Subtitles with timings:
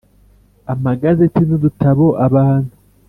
[0.73, 2.73] amagazeti n udutabo Abantu